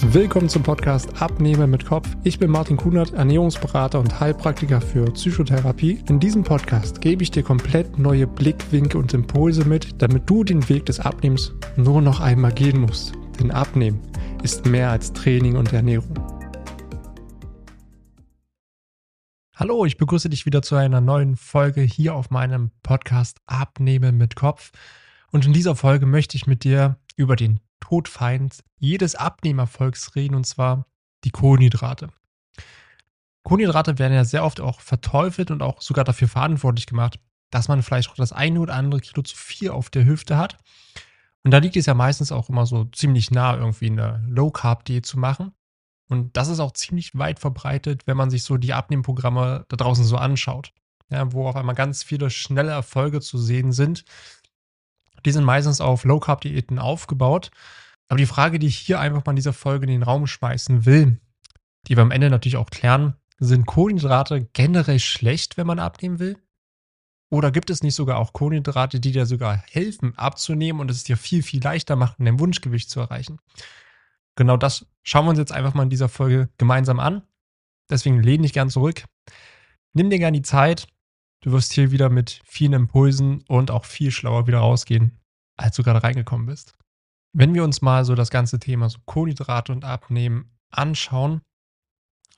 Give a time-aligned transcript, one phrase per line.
[0.00, 2.08] Willkommen zum Podcast Abnehmen mit Kopf.
[2.22, 6.02] Ich bin Martin Kunert, Ernährungsberater und Heilpraktiker für Psychotherapie.
[6.08, 10.68] In diesem Podcast gebe ich dir komplett neue Blickwinkel und Impulse mit, damit du den
[10.68, 13.12] Weg des Abnehmens nur noch einmal gehen musst.
[13.40, 14.00] Denn Abnehmen
[14.44, 16.14] ist mehr als Training und Ernährung.
[19.56, 24.36] Hallo, ich begrüße dich wieder zu einer neuen Folge hier auf meinem Podcast Abnehmen mit
[24.36, 24.70] Kopf.
[25.32, 30.44] Und in dieser Folge möchte ich mit dir über den Todfeind jedes Abnehmervolks reden, und
[30.44, 30.86] zwar
[31.24, 32.08] die Kohlenhydrate.
[33.42, 37.18] Kohlenhydrate werden ja sehr oft auch verteufelt und auch sogar dafür verantwortlich gemacht,
[37.50, 40.58] dass man vielleicht auch das eine oder andere Kilo zu viel auf der Hüfte hat.
[41.44, 45.18] Und da liegt es ja meistens auch immer so ziemlich nah, irgendwie eine Low-Carb-Diät zu
[45.18, 45.52] machen.
[46.08, 50.04] Und das ist auch ziemlich weit verbreitet, wenn man sich so die Abnehmprogramme da draußen
[50.04, 50.72] so anschaut.
[51.10, 54.04] Ja, wo auf einmal ganz viele schnelle Erfolge zu sehen sind
[55.24, 57.50] die sind meistens auf Low-Carb-Diäten aufgebaut.
[58.08, 60.86] Aber die Frage, die ich hier einfach mal in dieser Folge in den Raum schmeißen
[60.86, 61.20] will,
[61.86, 66.38] die wir am Ende natürlich auch klären, sind Kohlenhydrate generell schlecht, wenn man abnehmen will?
[67.30, 71.16] Oder gibt es nicht sogar auch Kohlenhydrate, die dir sogar helfen, abzunehmen und es dir
[71.16, 73.38] viel, viel leichter machen, dein Wunschgewicht zu erreichen?
[74.34, 77.22] Genau das schauen wir uns jetzt einfach mal in dieser Folge gemeinsam an.
[77.90, 79.04] Deswegen lehn dich gern zurück.
[79.92, 80.86] Nimm dir gern die Zeit,
[81.40, 85.18] Du wirst hier wieder mit vielen Impulsen und auch viel schlauer wieder rausgehen,
[85.56, 86.74] als du gerade reingekommen bist.
[87.32, 91.42] Wenn wir uns mal so das ganze Thema so Kohlenhydrate und Abnehmen anschauen,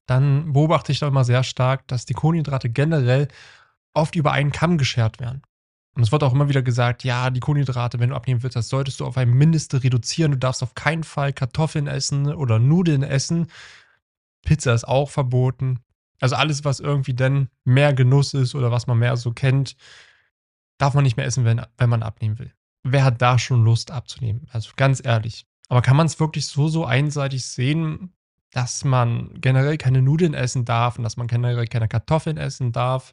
[0.06, 3.28] dann beobachte ich da immer sehr stark, dass die Kohlenhydrate generell
[3.94, 5.42] oft über einen Kamm geschert werden.
[5.94, 8.68] Und es wird auch immer wieder gesagt, ja, die Kohlenhydrate, wenn du abnehmen willst, das
[8.68, 10.32] solltest du auf ein Mindeste reduzieren.
[10.32, 13.48] Du darfst auf keinen Fall Kartoffeln essen oder Nudeln essen.
[14.42, 15.80] Pizza ist auch verboten.
[16.20, 19.76] Also alles, was irgendwie denn mehr Genuss ist oder was man mehr so kennt,
[20.78, 22.52] darf man nicht mehr essen, wenn, wenn man abnehmen will.
[22.82, 24.46] Wer hat da schon Lust abzunehmen?
[24.52, 25.46] Also ganz ehrlich.
[25.68, 28.12] Aber kann man es wirklich so, so einseitig sehen,
[28.50, 33.12] dass man generell keine Nudeln essen darf und dass man generell keine Kartoffeln essen darf?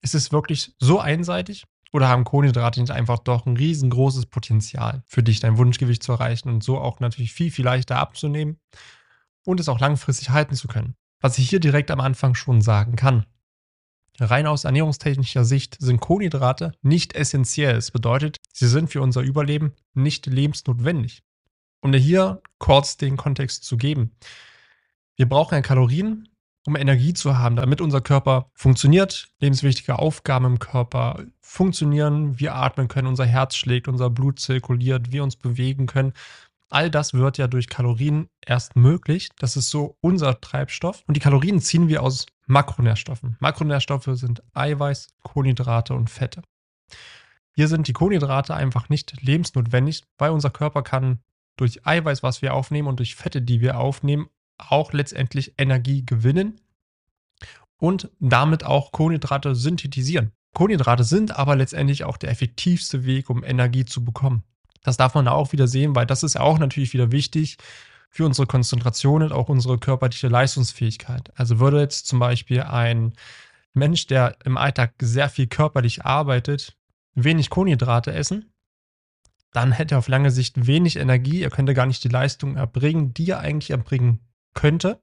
[0.00, 1.64] Ist es wirklich so einseitig?
[1.92, 6.48] Oder haben Kohlenhydrate nicht einfach doch ein riesengroßes Potenzial für dich, dein Wunschgewicht zu erreichen
[6.48, 8.58] und so auch natürlich viel, viel leichter abzunehmen
[9.44, 10.96] und es auch langfristig halten zu können?
[11.22, 13.24] Was ich hier direkt am Anfang schon sagen kann.
[14.18, 17.74] Rein aus ernährungstechnischer Sicht sind Kohlenhydrate nicht essentiell.
[17.74, 21.22] Das bedeutet, sie sind für unser Überleben nicht lebensnotwendig.
[21.80, 24.16] Um dir hier kurz den Kontext zu geben.
[25.16, 26.28] Wir brauchen ja Kalorien,
[26.66, 32.88] um Energie zu haben, damit unser Körper funktioniert, lebenswichtige Aufgaben im Körper funktionieren, wir atmen
[32.88, 36.12] können, unser Herz schlägt, unser Blut zirkuliert, wir uns bewegen können.
[36.72, 39.28] All das wird ja durch Kalorien erst möglich.
[39.36, 41.04] Das ist so unser Treibstoff.
[41.06, 43.36] Und die Kalorien ziehen wir aus Makronährstoffen.
[43.40, 46.42] Makronährstoffe sind Eiweiß, Kohlenhydrate und Fette.
[47.54, 51.20] Hier sind die Kohlenhydrate einfach nicht lebensnotwendig, weil unser Körper kann
[51.58, 56.58] durch Eiweiß, was wir aufnehmen und durch Fette, die wir aufnehmen, auch letztendlich Energie gewinnen
[57.76, 60.32] und damit auch Kohlenhydrate synthetisieren.
[60.54, 64.44] Kohlenhydrate sind aber letztendlich auch der effektivste Weg, um Energie zu bekommen.
[64.82, 67.56] Das darf man da auch wieder sehen, weil das ist auch natürlich wieder wichtig
[68.10, 71.32] für unsere Konzentration und auch unsere körperliche Leistungsfähigkeit.
[71.34, 73.14] Also würde jetzt zum Beispiel ein
[73.72, 76.76] Mensch, der im Alltag sehr viel körperlich arbeitet,
[77.14, 78.52] wenig Kohlenhydrate essen,
[79.52, 81.42] dann hätte er auf lange Sicht wenig Energie.
[81.42, 84.20] Er könnte gar nicht die Leistung erbringen, die er eigentlich erbringen
[84.54, 85.02] könnte.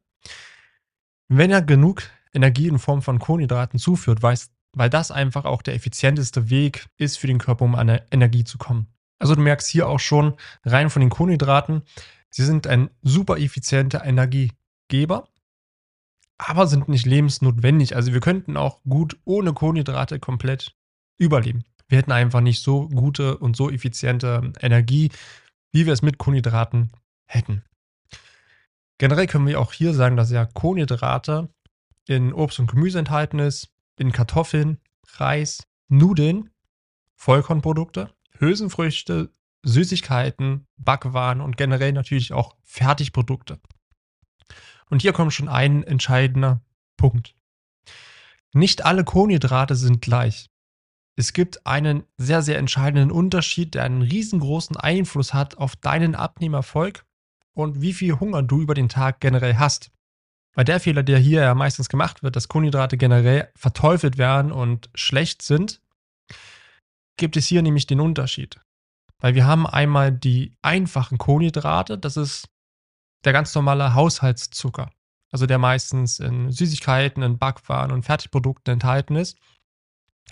[1.27, 2.03] Wenn er genug
[2.33, 7.27] Energie in Form von Kohlenhydraten zuführt, weil das einfach auch der effizienteste Weg ist für
[7.27, 8.87] den Körper, um an Energie zu kommen.
[9.19, 11.83] Also du merkst hier auch schon rein von den Kohlenhydraten,
[12.29, 15.27] sie sind ein super effizienter Energiegeber,
[16.37, 17.95] aber sind nicht lebensnotwendig.
[17.95, 20.73] Also wir könnten auch gut ohne Kohlenhydrate komplett
[21.17, 21.65] überleben.
[21.89, 25.11] Wir hätten einfach nicht so gute und so effiziente Energie,
[25.71, 26.91] wie wir es mit Kohlenhydraten
[27.25, 27.63] hätten.
[28.99, 31.49] Generell können wir auch hier sagen, dass ja Kohlenhydrate
[32.07, 34.79] in Obst und Gemüse enthalten ist, in Kartoffeln,
[35.17, 36.49] Reis, Nudeln,
[37.15, 39.33] Vollkornprodukte Hülsenfrüchte,
[39.63, 43.59] Süßigkeiten, Backwaren und generell natürlich auch Fertigprodukte.
[44.89, 46.61] Und hier kommt schon ein entscheidender
[46.97, 47.35] Punkt.
[48.53, 50.49] Nicht alle Kohlenhydrate sind gleich.
[51.15, 57.05] Es gibt einen sehr, sehr entscheidenden Unterschied, der einen riesengroßen Einfluss hat auf deinen Abnehmerfolg
[57.53, 59.91] und wie viel Hunger du über den Tag generell hast.
[60.55, 64.89] Weil der Fehler, der hier ja meistens gemacht wird, dass Kohlenhydrate generell verteufelt werden und
[64.95, 65.81] schlecht sind,
[67.19, 68.59] gibt es hier nämlich den Unterschied.
[69.19, 72.47] Weil wir haben einmal die einfachen Kohlenhydrate, das ist
[73.25, 74.89] der ganz normale Haushaltszucker.
[75.31, 79.37] Also der meistens in Süßigkeiten, in Backwaren und Fertigprodukten enthalten ist.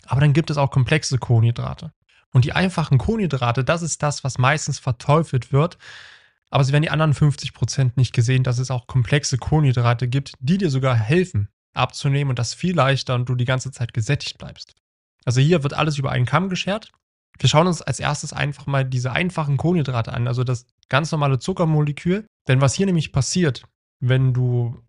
[0.05, 1.91] Aber dann gibt es auch komplexe Kohlenhydrate.
[2.33, 5.77] Und die einfachen Kohlenhydrate, das ist das, was meistens verteufelt wird,
[6.49, 10.57] Aber sie werden die anderen 50% nicht gesehen, dass es auch komplexe Kohlenhydrate gibt, die
[10.57, 14.75] dir sogar helfen, abzunehmen und das viel leichter und du die ganze Zeit gesättigt bleibst.
[15.27, 16.93] Also hier wird alles über einen Kamm geschert.
[17.37, 21.37] Wir schauen uns als erstes einfach mal diese einfachen Kohlenhydrate an, also das ganz normale
[21.37, 22.25] Zuckermolekül.
[22.47, 23.65] Denn was hier nämlich passiert,
[23.99, 24.81] wenn du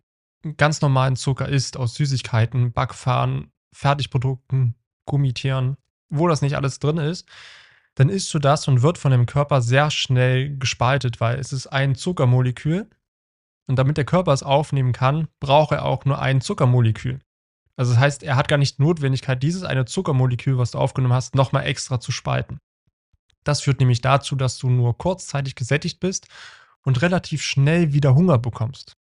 [0.56, 4.76] ganz normalen Zucker isst aus Süßigkeiten, Backfahren, Fertigprodukten,
[5.06, 5.76] Gummitieren,
[6.08, 7.28] wo das nicht alles drin ist,
[7.96, 11.66] dann isst du das und wird von dem Körper sehr schnell gespaltet, weil es ist
[11.66, 12.88] ein Zuckermolekül.
[13.66, 17.18] Und damit der Körper es aufnehmen kann, braucht er auch nur ein Zuckermolekül.
[17.78, 21.36] Also das heißt, er hat gar nicht Notwendigkeit, dieses eine Zuckermolekül, was du aufgenommen hast,
[21.36, 22.58] nochmal extra zu spalten.
[23.44, 26.26] Das führt nämlich dazu, dass du nur kurzzeitig gesättigt bist
[26.84, 28.94] und relativ schnell wieder Hunger bekommst.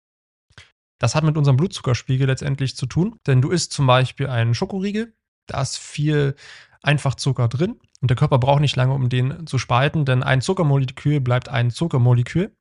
[1.00, 5.14] Das hat mit unserem Blutzuckerspiegel letztendlich zu tun, denn du isst zum Beispiel einen Schokoriegel,
[5.48, 6.36] da ist viel
[6.84, 11.22] Einfachzucker drin und der Körper braucht nicht lange, um den zu spalten, denn ein Zuckermolekül
[11.22, 12.56] bleibt ein Zuckermolekül.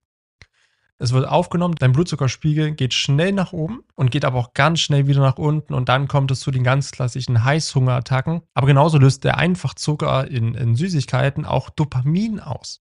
[0.99, 5.08] Es wird aufgenommen, dein Blutzuckerspiegel geht schnell nach oben und geht aber auch ganz schnell
[5.08, 8.43] wieder nach unten und dann kommt es zu den ganz klassischen Heißhungerattacken.
[8.55, 12.82] Aber genauso löst der Einfachzucker in, in Süßigkeiten auch Dopamin aus.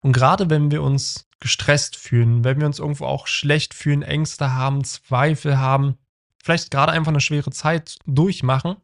[0.00, 4.54] Und gerade wenn wir uns gestresst fühlen, wenn wir uns irgendwo auch schlecht fühlen, Ängste
[4.54, 5.98] haben, Zweifel haben,
[6.42, 8.76] vielleicht gerade einfach eine schwere Zeit durchmachen,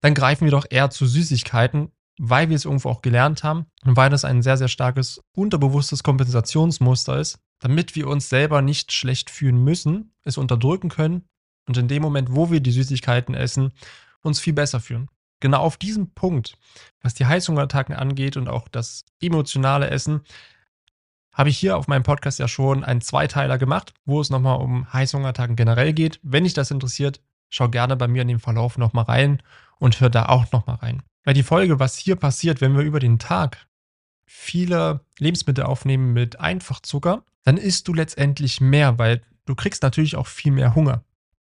[0.00, 3.96] dann greifen wir doch eher zu Süßigkeiten, weil wir es irgendwo auch gelernt haben und
[3.96, 9.30] weil das ein sehr, sehr starkes unterbewusstes Kompensationsmuster ist, damit wir uns selber nicht schlecht
[9.30, 11.24] fühlen müssen, es unterdrücken können
[11.68, 13.72] und in dem Moment, wo wir die Süßigkeiten essen,
[14.22, 15.08] uns viel besser fühlen.
[15.40, 16.58] Genau auf diesem Punkt,
[17.00, 20.22] was die Heißhungerattacken angeht und auch das emotionale Essen,
[21.32, 24.92] habe ich hier auf meinem Podcast ja schon einen Zweiteiler gemacht, wo es nochmal um
[24.92, 26.20] Heißhungerattacken generell geht.
[26.22, 29.42] Wenn dich das interessiert, schau gerne bei mir in den Verlauf nochmal rein
[29.78, 31.02] und hör da auch nochmal rein.
[31.24, 33.66] Weil die Folge, was hier passiert, wenn wir über den Tag
[34.32, 40.28] viele Lebensmittel aufnehmen mit Einfachzucker, dann isst du letztendlich mehr, weil du kriegst natürlich auch
[40.28, 41.04] viel mehr Hunger.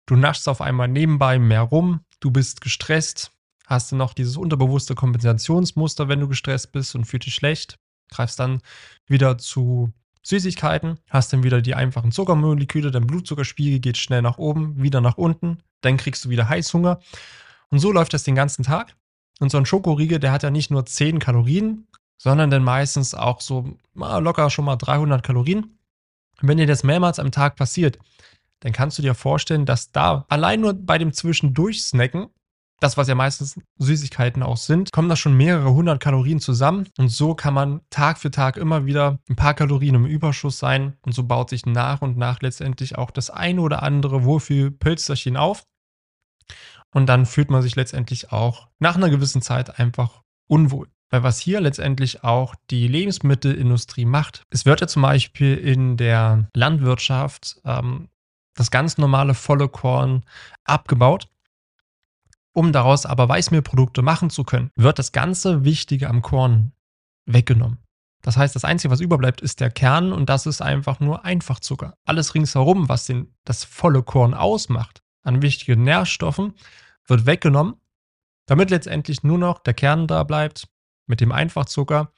[0.07, 3.33] Du naschst auf einmal nebenbei mehr rum, du bist gestresst,
[3.67, 7.81] hast du noch dieses unterbewusste Kompensationsmuster, wenn du gestresst bist und fühlst dich schlecht,
[8.11, 8.63] greifst dann
[9.09, 9.93] wieder zu
[10.23, 15.19] Süßigkeiten, hast dann wieder die einfachen Zuckermoleküle, dein Blutzuckerspiegel geht schnell nach oben, wieder nach
[15.19, 17.01] unten, dann kriegst du wieder Heißhunger
[17.71, 18.95] und so läuft das den ganzen Tag.
[19.41, 21.89] Und so ein Schokoriegel, der hat ja nicht nur 10 Kalorien,
[22.19, 25.79] sondern dann meistens auch so locker schon mal 300 Kalorien.
[26.41, 27.99] Wenn dir das mehrmals am Tag passiert,
[28.61, 32.29] dann kannst du dir vorstellen, dass da allein nur bei dem Zwischendurch-Snacken,
[32.81, 36.89] das was ja meistens Süßigkeiten auch sind, kommen da schon mehrere hundert Kalorien zusammen.
[36.97, 40.97] Und so kann man Tag für Tag immer wieder ein paar Kalorien im Überschuss sein.
[41.03, 45.65] Und so baut sich nach und nach letztendlich auch das eine oder andere Wohlfühlpölsterchen auf.
[46.93, 50.89] Und dann fühlt man sich letztendlich auch nach einer gewissen Zeit einfach unwohl.
[51.11, 56.49] Weil was hier letztendlich auch die Lebensmittelindustrie macht, es wird ja zum Beispiel in der
[56.55, 58.09] Landwirtschaft ähm,
[58.55, 60.25] das ganz normale volle Korn
[60.65, 61.29] abgebaut.
[62.53, 66.73] Um daraus aber Weißmehlprodukte machen zu können, wird das ganze Wichtige am Korn
[67.25, 67.79] weggenommen.
[68.21, 71.95] Das heißt, das Einzige, was überbleibt, ist der Kern und das ist einfach nur Einfachzucker.
[72.05, 76.55] Alles ringsherum, was den, das volle Korn ausmacht, an wichtigen Nährstoffen,
[77.07, 77.77] wird weggenommen,
[78.47, 80.69] damit letztendlich nur noch der Kern da bleibt
[81.09, 82.13] mit dem Einfachzucker.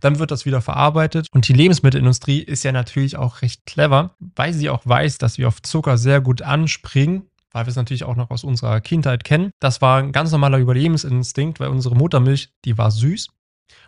[0.00, 1.28] Dann wird das wieder verarbeitet.
[1.32, 5.48] Und die Lebensmittelindustrie ist ja natürlich auch recht clever, weil sie auch weiß, dass wir
[5.48, 9.50] auf Zucker sehr gut anspringen, weil wir es natürlich auch noch aus unserer Kindheit kennen.
[9.60, 13.28] Das war ein ganz normaler Überlebensinstinkt, weil unsere Muttermilch, die war süß.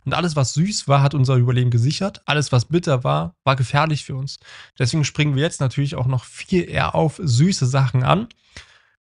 [0.04, 2.22] Und alles, was süß war, hat unser Überleben gesichert.
[2.26, 4.38] Alles, was bitter war, war gefährlich für uns.
[4.78, 8.28] Deswegen springen wir jetzt natürlich auch noch viel eher auf süße Sachen an.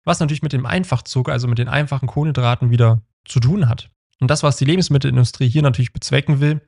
[0.04, 3.90] Was natürlich mit dem Einfachzucker, also mit den einfachen Kohlenhydraten wieder zu tun hat.
[4.22, 6.62] Und das, was die Lebensmittelindustrie hier natürlich bezwecken will,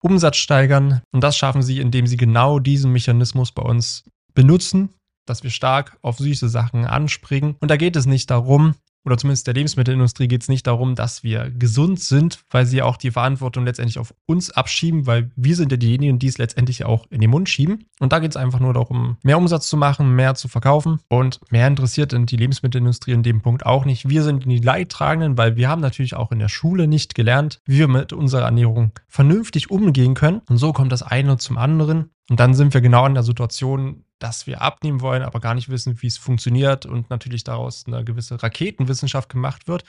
[0.00, 1.02] Umsatz steigern.
[1.12, 4.90] Und das schaffen sie, indem sie genau diesen Mechanismus bei uns benutzen,
[5.26, 7.56] dass wir stark auf süße Sachen anspringen.
[7.60, 8.74] Und da geht es nicht darum,
[9.04, 12.96] oder zumindest der Lebensmittelindustrie geht es nicht darum, dass wir gesund sind, weil sie auch
[12.96, 17.06] die Verantwortung letztendlich auf uns abschieben, weil wir sind ja diejenigen, die es letztendlich auch
[17.10, 17.84] in den Mund schieben.
[18.00, 21.40] Und da geht es einfach nur darum, mehr Umsatz zu machen, mehr zu verkaufen und
[21.50, 24.08] mehr interessiert in die Lebensmittelindustrie in dem Punkt auch nicht.
[24.08, 27.78] Wir sind die Leidtragenden, weil wir haben natürlich auch in der Schule nicht gelernt, wie
[27.78, 30.40] wir mit unserer Ernährung vernünftig umgehen können.
[30.48, 32.10] Und so kommt das eine zum anderen.
[32.30, 35.68] Und dann sind wir genau in der Situation, dass wir abnehmen wollen, aber gar nicht
[35.68, 39.84] wissen, wie es funktioniert und natürlich daraus eine gewisse Raketenwissenschaft gemacht wird,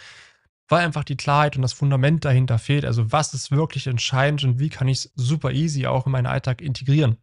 [0.68, 2.86] weil einfach die Klarheit und das Fundament dahinter fehlt.
[2.86, 6.26] Also was ist wirklich entscheidend und wie kann ich es super easy auch in meinen
[6.26, 7.18] Alltag integrieren?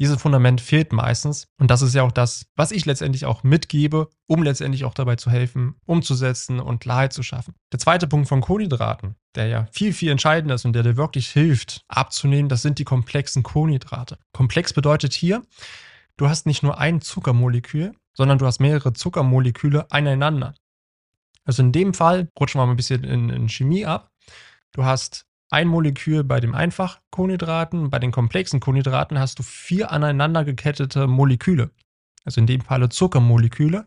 [0.00, 1.46] Dieses Fundament fehlt meistens.
[1.58, 5.16] Und das ist ja auch das, was ich letztendlich auch mitgebe, um letztendlich auch dabei
[5.16, 7.54] zu helfen, umzusetzen und Klarheit zu schaffen.
[7.70, 11.28] Der zweite Punkt von Kohlenhydraten, der ja viel, viel entscheidender ist und der dir wirklich
[11.28, 14.16] hilft, abzunehmen, das sind die komplexen Kohlenhydrate.
[14.32, 15.42] Komplex bedeutet hier,
[16.16, 20.54] du hast nicht nur ein Zuckermolekül, sondern du hast mehrere Zuckermoleküle aneinander.
[21.44, 24.10] Also in dem Fall rutschen wir mal ein bisschen in, in Chemie ab.
[24.72, 27.90] Du hast ein Molekül bei den Einfachkohlenhydraten.
[27.90, 31.70] Bei den komplexen Kohlenhydraten hast du vier aneinander gekettete Moleküle.
[32.24, 33.84] Also in dem Falle Zuckermoleküle.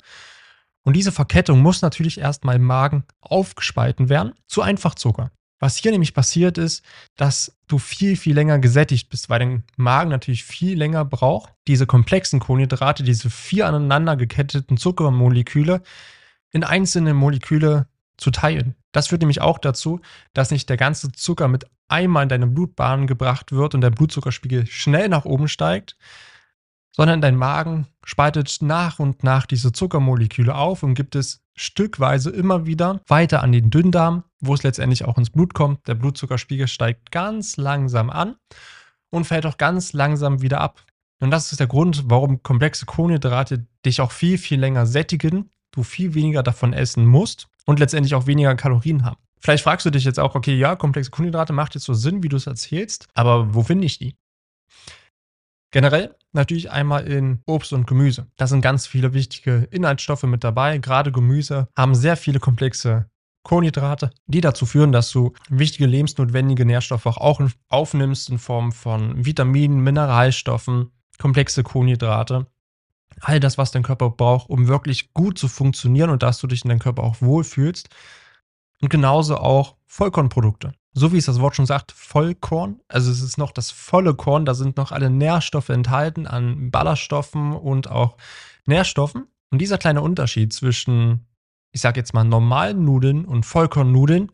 [0.84, 5.32] Und diese Verkettung muss natürlich erstmal im Magen aufgespalten werden zu Einfachzucker.
[5.60, 6.84] Was hier nämlich passiert ist,
[7.16, 11.86] dass du viel, viel länger gesättigt bist, weil dein Magen natürlich viel länger braucht, diese
[11.86, 15.82] komplexen Kohlenhydrate, diese vier aneinander geketteten Zuckermoleküle
[16.52, 18.76] in einzelne Moleküle zu teilen.
[18.92, 20.00] Das führt nämlich auch dazu,
[20.34, 24.66] dass nicht der ganze Zucker mit einmal in deine Blutbahn gebracht wird und der Blutzuckerspiegel
[24.68, 25.98] schnell nach oben steigt,
[26.96, 32.66] sondern dein Magen spaltet nach und nach diese Zuckermoleküle auf und gibt es stückweise immer
[32.66, 35.88] wieder weiter an den Dünndarm, wo es letztendlich auch ins Blut kommt.
[35.88, 38.36] Der Blutzuckerspiegel steigt ganz langsam an
[39.10, 40.84] und fällt auch ganz langsam wieder ab.
[41.20, 45.84] Und das ist der Grund, warum komplexe Kohlenhydrate dich auch viel, viel länger sättigen, du
[45.84, 49.18] viel weniger davon essen musst und letztendlich auch weniger Kalorien haben.
[49.40, 52.30] Vielleicht fragst du dich jetzt auch, okay, ja, komplexe Kohlenhydrate macht jetzt so Sinn, wie
[52.30, 54.16] du es erzählst, aber wo finde ich die?
[55.72, 58.28] Generell natürlich einmal in Obst und Gemüse.
[58.38, 60.78] Da sind ganz viele wichtige Inhaltsstoffe mit dabei.
[60.78, 63.10] Gerade Gemüse haben sehr viele komplexe
[63.44, 69.82] Kohlenhydrate, die dazu führen, dass du wichtige lebensnotwendige Nährstoffe auch aufnimmst in Form von Vitaminen,
[69.82, 72.48] Mineralstoffen, komplexe Kohlenhydrate
[73.22, 76.64] all das, was dein Körper braucht, um wirklich gut zu funktionieren und dass du dich
[76.64, 77.90] in deinem Körper auch wohlfühlst.
[78.82, 80.74] Und genauso auch Vollkornprodukte.
[80.94, 82.80] So wie es das Wort schon sagt, Vollkorn.
[82.88, 87.54] Also es ist noch das volle Korn, da sind noch alle Nährstoffe enthalten an Ballaststoffen
[87.54, 88.18] und auch
[88.66, 89.28] Nährstoffen.
[89.50, 91.26] Und dieser kleine Unterschied zwischen,
[91.72, 94.30] ich sage jetzt mal, normalen Nudeln und Vollkornnudeln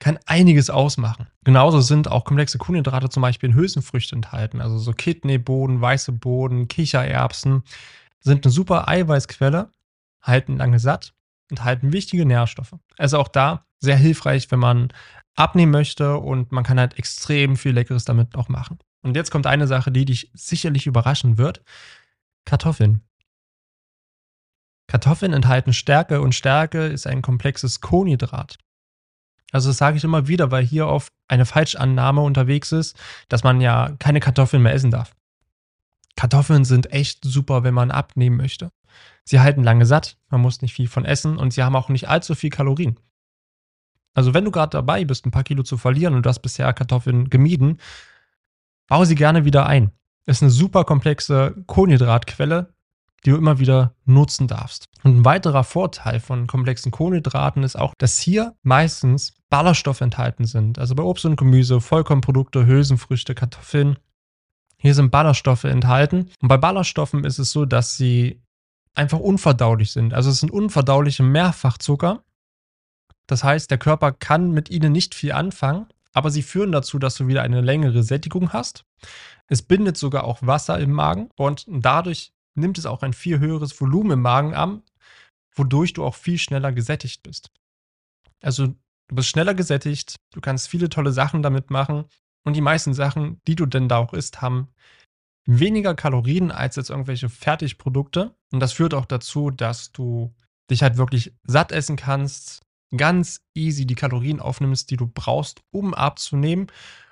[0.00, 1.28] kann einiges ausmachen.
[1.44, 4.60] Genauso sind auch komplexe Kohlenhydrate zum Beispiel in Hülsenfrüchten enthalten.
[4.60, 7.62] Also so Kidneyboden, weiße Boden, Kichererbsen
[8.18, 9.70] sind eine super Eiweißquelle,
[10.22, 11.12] halten lange satt,
[11.50, 12.74] enthalten wichtige Nährstoffe.
[12.96, 14.88] Also auch da sehr hilfreich, wenn man
[15.36, 18.78] abnehmen möchte und man kann halt extrem viel Leckeres damit auch machen.
[19.02, 21.62] Und jetzt kommt eine Sache, die dich sicherlich überraschen wird.
[22.44, 23.02] Kartoffeln.
[24.86, 28.58] Kartoffeln enthalten Stärke und Stärke ist ein komplexes Kohlenhydrat.
[29.52, 32.96] Also das sage ich immer wieder, weil hier oft eine Falschannahme unterwegs ist,
[33.28, 35.14] dass man ja keine Kartoffeln mehr essen darf.
[36.16, 38.70] Kartoffeln sind echt super, wenn man abnehmen möchte.
[39.24, 42.08] Sie halten lange satt, man muss nicht viel von essen und sie haben auch nicht
[42.08, 42.98] allzu viel Kalorien.
[44.14, 46.72] Also wenn du gerade dabei bist, ein paar Kilo zu verlieren und du hast bisher
[46.72, 47.78] Kartoffeln gemieden,
[48.88, 49.92] baue sie gerne wieder ein.
[50.26, 52.74] Ist eine super komplexe Kohlenhydratquelle,
[53.24, 54.86] die du immer wieder nutzen darfst.
[55.02, 60.78] Und ein weiterer Vorteil von komplexen Kohlenhydraten ist auch, dass hier meistens Ballaststoffe enthalten sind.
[60.78, 63.98] Also bei Obst und Gemüse, Vollkornprodukte, Hülsenfrüchte, Kartoffeln.
[64.76, 66.30] Hier sind Ballaststoffe enthalten.
[66.40, 68.40] Und bei Ballaststoffen ist es so, dass sie
[68.94, 70.14] einfach unverdaulich sind.
[70.14, 72.22] Also es sind unverdauliche Mehrfachzucker.
[73.26, 77.14] Das heißt, der Körper kann mit ihnen nicht viel anfangen, aber sie führen dazu, dass
[77.14, 78.84] du wieder eine längere Sättigung hast.
[79.46, 83.78] Es bindet sogar auch Wasser im Magen und dadurch nimmt es auch ein viel höheres
[83.80, 84.82] Volumen im Magen an,
[85.54, 87.50] wodurch du auch viel schneller gesättigt bist.
[88.42, 92.04] Also du bist schneller gesättigt, du kannst viele tolle Sachen damit machen
[92.44, 94.68] und die meisten Sachen, die du denn da auch isst, haben
[95.46, 100.34] weniger Kalorien als jetzt irgendwelche Fertigprodukte und das führt auch dazu, dass du
[100.70, 102.62] dich halt wirklich satt essen kannst,
[102.96, 106.68] ganz easy die Kalorien aufnimmst, die du brauchst, um abzunehmen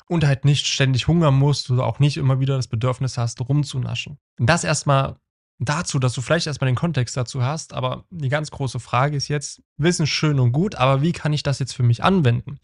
[0.07, 4.19] und halt nicht ständig hungern musst oder auch nicht immer wieder das Bedürfnis hast, rumzunaschen.
[4.39, 5.17] Das erstmal
[5.59, 9.29] dazu, dass du vielleicht erstmal den Kontext dazu hast, aber die ganz große Frage ist
[9.29, 12.59] jetzt, Wissen schön und gut, aber wie kann ich das jetzt für mich anwenden?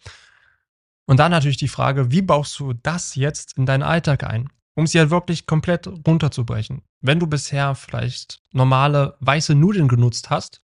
[1.06, 4.48] Und dann natürlich die Frage, wie baust du das jetzt in deinen Alltag ein?
[4.74, 6.82] Um sie halt wirklich komplett runterzubrechen.
[7.00, 10.62] Wenn du bisher vielleicht normale weiße Nudeln genutzt hast,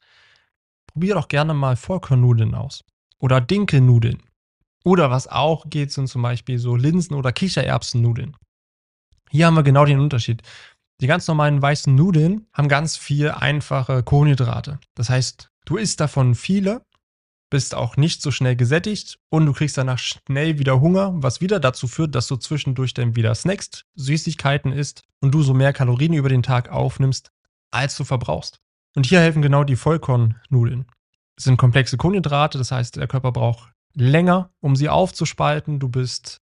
[0.86, 2.84] probier doch gerne mal Vollkornnudeln aus.
[3.18, 4.22] Oder Dinkelnudeln.
[4.82, 8.36] Oder was auch geht, sind zum Beispiel so Linsen- oder Kichererbsennudeln.
[9.30, 10.42] Hier haben wir genau den Unterschied.
[11.00, 14.78] Die ganz normalen weißen Nudeln haben ganz viel einfache Kohlenhydrate.
[14.94, 16.82] Das heißt, du isst davon viele,
[17.48, 21.58] bist auch nicht so schnell gesättigt und du kriegst danach schnell wieder Hunger, was wieder
[21.58, 26.12] dazu führt, dass du zwischendurch dann wieder snackst, Süßigkeiten isst und du so mehr Kalorien
[26.12, 27.32] über den Tag aufnimmst,
[27.70, 28.60] als du verbrauchst.
[28.94, 30.84] Und hier helfen genau die Vollkornnudeln.
[31.36, 35.80] Es sind komplexe Kohlenhydrate, das heißt, der Körper braucht länger, um sie aufzuspalten.
[35.80, 36.42] Du bist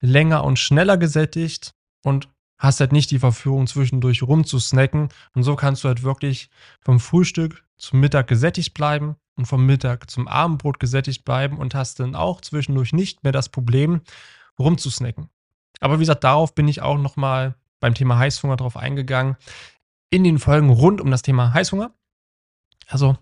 [0.00, 2.28] länger und schneller gesättigt und
[2.62, 6.48] hast halt nicht die Verführung zwischendurch rumzusnacken und so kannst du halt wirklich
[6.80, 11.98] vom Frühstück zum Mittag gesättigt bleiben und vom Mittag zum Abendbrot gesättigt bleiben und hast
[11.98, 14.02] dann auch zwischendurch nicht mehr das Problem
[14.58, 15.28] rumzusnacken.
[15.80, 19.36] Aber wie gesagt, darauf bin ich auch nochmal beim Thema Heißhunger drauf eingegangen
[20.10, 21.92] in den Folgen rund um das Thema Heißhunger.
[22.86, 23.16] Also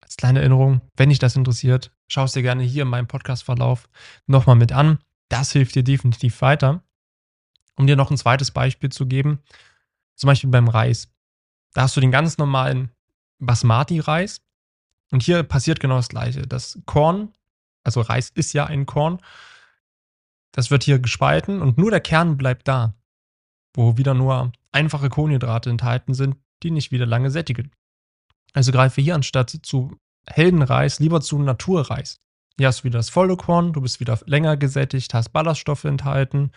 [0.00, 3.88] als kleine Erinnerung, wenn dich das interessiert, schau es dir gerne hier in meinem Podcast-Verlauf
[4.26, 4.98] nochmal mit an.
[5.28, 6.82] Das hilft dir definitiv weiter.
[7.76, 9.40] Um dir noch ein zweites Beispiel zu geben,
[10.14, 11.08] zum Beispiel beim Reis.
[11.72, 12.90] Da hast du den ganz normalen
[13.40, 14.40] Basmati-Reis.
[15.10, 16.42] Und hier passiert genau das Gleiche.
[16.42, 17.32] Das Korn,
[17.82, 19.20] also Reis ist ja ein Korn,
[20.52, 22.94] das wird hier gespalten und nur der Kern bleibt da,
[23.74, 27.72] wo wieder nur einfache Kohlenhydrate enthalten sind, die nicht wieder lange sättigen.
[28.52, 32.20] Also greife hier anstatt zu Heldenreis lieber zu Naturreis.
[32.56, 36.52] Hier hast du wieder das volle Korn, du bist wieder länger gesättigt, hast Ballaststoffe enthalten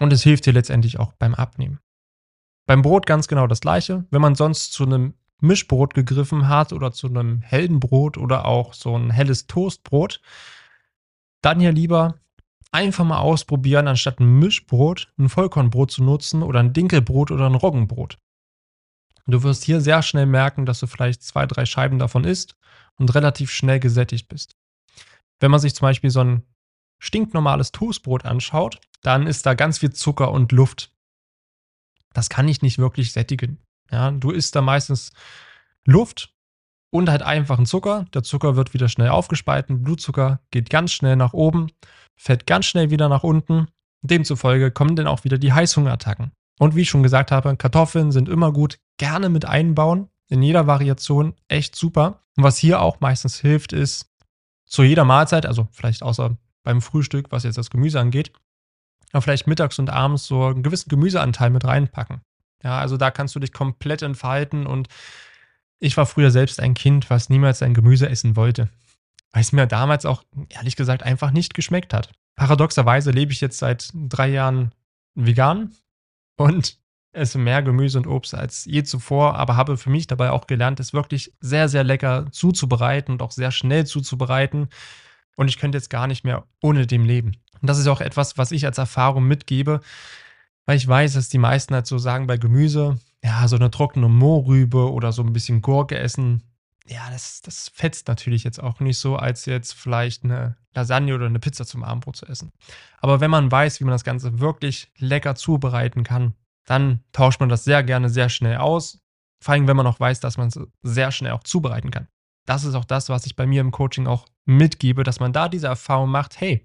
[0.00, 1.80] und es hilft dir letztendlich auch beim Abnehmen.
[2.66, 4.04] Beim Brot ganz genau das gleiche.
[4.10, 8.96] Wenn man sonst zu einem Mischbrot gegriffen hat oder zu einem Heldenbrot oder auch so
[8.96, 10.20] ein helles Toastbrot,
[11.42, 12.20] dann hier lieber
[12.70, 17.54] einfach mal ausprobieren, anstatt ein Mischbrot ein Vollkornbrot zu nutzen oder ein Dinkelbrot oder ein
[17.54, 18.18] Roggenbrot.
[19.26, 22.56] Du wirst hier sehr schnell merken, dass du vielleicht zwei, drei Scheiben davon isst
[22.96, 24.56] und relativ schnell gesättigt bist.
[25.40, 26.42] Wenn man sich zum Beispiel so ein
[26.98, 30.92] stinknormales Toastbrot anschaut, dann ist da ganz viel Zucker und Luft.
[32.12, 33.58] Das kann ich nicht wirklich sättigen.
[33.90, 35.12] Ja, du isst da meistens
[35.84, 36.32] Luft
[36.90, 38.06] und halt einfachen Zucker.
[38.14, 39.82] Der Zucker wird wieder schnell aufgespalten.
[39.82, 41.68] Blutzucker geht ganz schnell nach oben,
[42.16, 43.68] fällt ganz schnell wieder nach unten.
[44.02, 46.32] Demzufolge kommen dann auch wieder die Heißhungerattacken.
[46.58, 50.08] Und wie ich schon gesagt habe, Kartoffeln sind immer gut, gerne mit einbauen.
[50.28, 52.22] In jeder Variation echt super.
[52.36, 54.06] Und was hier auch meistens hilft, ist
[54.66, 58.32] zu jeder Mahlzeit, also vielleicht außer beim Frühstück, was jetzt das Gemüse angeht,
[59.12, 62.22] aber vielleicht mittags und abends so einen gewissen Gemüseanteil mit reinpacken.
[62.62, 64.88] Ja, also da kannst du dich komplett entfalten und
[65.78, 68.68] ich war früher selbst ein Kind, was niemals ein Gemüse essen wollte,
[69.32, 72.12] weil es mir damals auch ehrlich gesagt einfach nicht geschmeckt hat.
[72.36, 74.72] Paradoxerweise lebe ich jetzt seit drei Jahren
[75.14, 75.72] vegan
[76.36, 76.78] und
[77.12, 80.80] esse mehr Gemüse und Obst als je zuvor, aber habe für mich dabei auch gelernt,
[80.80, 84.68] es wirklich sehr, sehr lecker zuzubereiten und auch sehr schnell zuzubereiten.
[85.36, 87.32] Und ich könnte jetzt gar nicht mehr ohne dem leben.
[87.60, 89.80] Und das ist auch etwas, was ich als Erfahrung mitgebe,
[90.66, 94.08] weil ich weiß, dass die meisten halt so sagen bei Gemüse, ja, so eine trockene
[94.08, 96.42] Mohrrübe oder so ein bisschen Gurke essen,
[96.86, 101.26] ja, das, das fetzt natürlich jetzt auch nicht so, als jetzt vielleicht eine Lasagne oder
[101.26, 102.52] eine Pizza zum Abendbrot zu essen.
[102.98, 107.48] Aber wenn man weiß, wie man das Ganze wirklich lecker zubereiten kann, dann tauscht man
[107.48, 109.00] das sehr gerne sehr schnell aus.
[109.40, 112.08] Vor allem, wenn man auch weiß, dass man es sehr schnell auch zubereiten kann.
[112.46, 115.48] Das ist auch das, was ich bei mir im Coaching auch mitgebe, dass man da
[115.48, 116.64] diese Erfahrung macht, hey,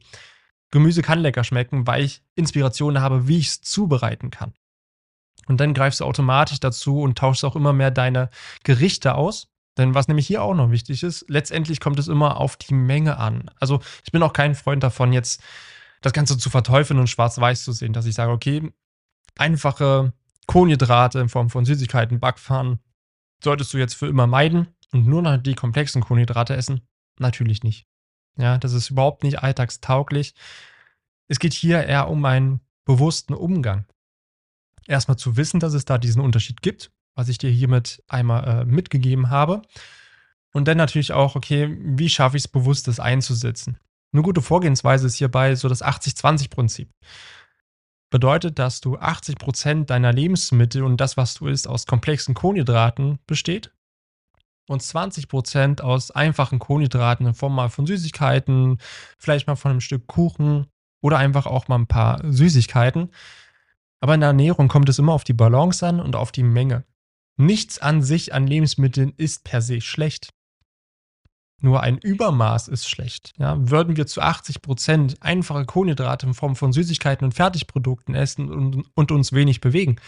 [0.72, 4.54] Gemüse kann lecker schmecken, weil ich Inspirationen habe, wie ich es zubereiten kann.
[5.48, 8.30] Und dann greifst du automatisch dazu und tauschst auch immer mehr deine
[8.64, 9.48] Gerichte aus.
[9.78, 13.18] Denn was nämlich hier auch noch wichtig ist, letztendlich kommt es immer auf die Menge
[13.18, 13.50] an.
[13.60, 15.42] Also ich bin auch kein Freund davon, jetzt
[16.02, 18.72] das Ganze zu verteufeln und schwarz-weiß zu sehen, dass ich sage, okay,
[19.38, 20.14] einfache
[20.48, 22.80] Kohlenhydrate in Form von Süßigkeiten, Backfahren
[23.44, 26.82] solltest du jetzt für immer meiden und nur noch die komplexen Kohlenhydrate essen.
[27.20, 27.88] Natürlich nicht.
[28.38, 30.34] Ja, das ist überhaupt nicht alltagstauglich.
[31.28, 33.86] Es geht hier eher um einen bewussten Umgang.
[34.86, 38.66] Erstmal zu wissen, dass es da diesen Unterschied gibt, was ich dir hiermit einmal äh,
[38.66, 39.64] mitgegeben habe.
[40.54, 43.78] Und dann natürlich auch, okay, wie schaffe ich es bewusst, das einzusetzen?
[44.14, 46.90] Eine gute Vorgehensweise ist hierbei so das 80-20-Prinzip.
[48.10, 53.74] Bedeutet, dass du 80% deiner Lebensmittel und das, was du isst, aus komplexen Kohlenhydraten besteht
[54.68, 58.80] und 20% aus einfachen Kohlenhydraten in Form mal von Süßigkeiten,
[59.18, 60.68] vielleicht mal von einem Stück Kuchen
[61.02, 63.10] oder einfach auch mal ein paar Süßigkeiten.
[64.00, 66.84] Aber in der Ernährung kommt es immer auf die Balance an und auf die Menge.
[67.38, 70.34] Nichts an sich an Lebensmitteln ist per se schlecht.
[71.60, 73.34] Nur ein Übermaß ist schlecht.
[73.38, 78.86] Ja, würden wir zu 80% einfache Kohlenhydrate in Form von Süßigkeiten und Fertigprodukten essen und,
[78.94, 80.00] und uns wenig bewegen,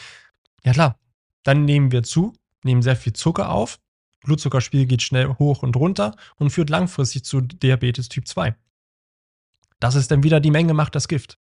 [0.63, 0.99] ja klar,
[1.43, 3.79] dann nehmen wir zu, nehmen sehr viel Zucker auf
[4.21, 8.55] Blutzuckerspiegel geht schnell hoch und runter und führt langfristig zu Diabetes Typ 2.
[9.79, 11.37] Das ist dann wieder die Menge macht das Gift.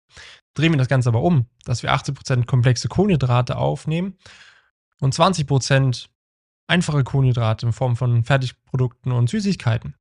[0.53, 4.17] Drehen wir das Ganze aber um, dass wir 80% komplexe Kohlenhydrate aufnehmen
[4.99, 6.07] und 20%
[6.67, 9.95] einfache Kohlenhydrate in Form von Fertigprodukten und Süßigkeiten.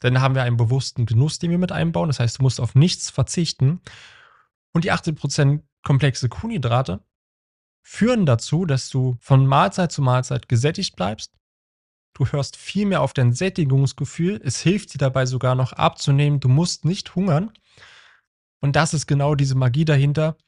[0.00, 2.08] Dann haben wir einen bewussten Genuss, den wir mit einbauen.
[2.08, 3.80] Das heißt, du musst auf nichts verzichten.
[4.72, 7.02] Und die 80% komplexe Kohlenhydrate
[7.82, 11.32] führen dazu, dass du von Mahlzeit zu Mahlzeit gesättigt bleibst
[12.16, 14.40] Du hörst viel mehr auf dein Sättigungsgefühl.
[14.42, 16.40] Es hilft dir dabei sogar noch abzunehmen.
[16.40, 17.52] Du musst nicht hungern.
[18.60, 20.38] Und das ist genau diese Magie dahinter,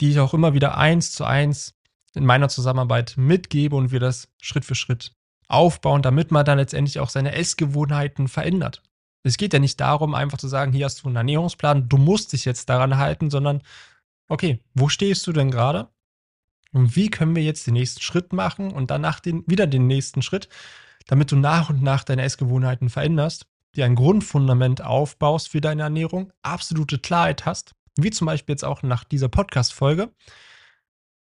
[0.00, 1.74] die ich auch immer wieder eins zu eins
[2.14, 5.12] in meiner Zusammenarbeit mitgebe und wir das Schritt für Schritt
[5.46, 8.82] aufbauen, damit man dann letztendlich auch seine Essgewohnheiten verändert.
[9.22, 12.32] Es geht ja nicht darum, einfach zu sagen, hier hast du einen Ernährungsplan, du musst
[12.32, 13.60] dich jetzt daran halten, sondern
[14.28, 15.90] okay, wo stehst du denn gerade?
[16.72, 20.22] Und wie können wir jetzt den nächsten Schritt machen und danach den, wieder den nächsten
[20.22, 20.48] Schritt,
[21.10, 26.32] damit du nach und nach deine Essgewohnheiten veränderst, dir ein Grundfundament aufbaust für deine Ernährung,
[26.42, 30.12] absolute Klarheit hast, wie zum Beispiel jetzt auch nach dieser Podcast-Folge,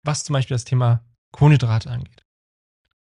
[0.02, 2.26] was zum Beispiel das Thema Kohlenhydrate angeht.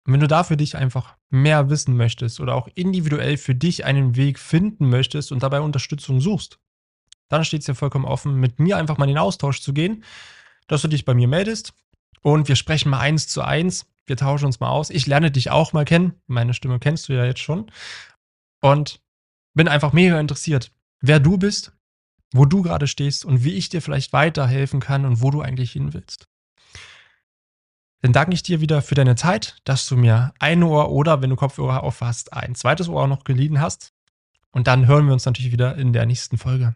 [0.06, 3.84] Und wenn du da für dich einfach mehr wissen möchtest oder auch individuell für dich
[3.84, 6.58] einen Weg finden möchtest und dabei Unterstützung suchst,
[7.28, 10.06] dann steht es dir vollkommen offen, mit mir einfach mal in den Austausch zu gehen,
[10.68, 11.74] dass du dich bei mir meldest
[12.22, 13.91] und wir sprechen mal eins zu eins.
[14.06, 14.90] Wir tauschen uns mal aus.
[14.90, 16.14] Ich lerne dich auch mal kennen.
[16.28, 17.72] Meine Stimme kennst du ja jetzt schon.
[18.62, 19.02] Und
[19.54, 21.74] bin einfach mega interessiert, wer du bist,
[22.34, 25.72] wo du gerade stehst und wie ich dir vielleicht weiterhelfen kann und wo du eigentlich
[25.72, 26.28] hin willst.
[28.02, 31.30] Dann danke ich dir wieder für deine Zeit, dass du mir ein Ohr oder, wenn
[31.30, 33.94] du Kopfhörer auf hast, ein zweites Ohr noch geliehen hast.
[34.50, 36.76] Und dann hören wir uns natürlich wieder in der nächsten Folge.